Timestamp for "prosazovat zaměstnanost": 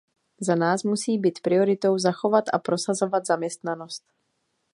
2.59-4.03